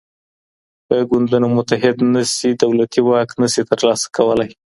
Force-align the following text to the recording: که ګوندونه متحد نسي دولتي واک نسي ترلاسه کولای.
که 0.87 0.95
ګوندونه 1.09 1.47
متحد 1.57 1.95
نسي 2.13 2.49
دولتي 2.63 2.99
واک 3.07 3.29
نسي 3.41 3.61
ترلاسه 3.69 4.07
کولای. 4.15 4.49